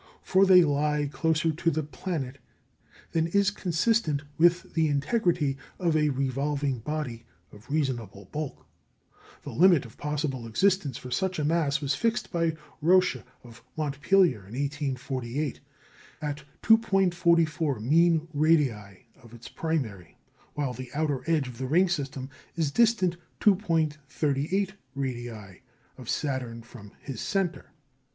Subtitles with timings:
[0.23, 2.39] For they lie closer to the planet
[3.11, 8.65] than is consistent with the integrity of a revolving body of reasonable bulk.
[9.43, 14.39] The limit of possible existence for such a mass was fixed by Roche of Montpellier,
[14.47, 15.59] in 1848,
[16.19, 20.17] at 2·44 mean radii of its primary;
[20.55, 25.61] while the outer edge of the ring system is distant 2·38 radii
[25.95, 27.69] of Saturn from his centre.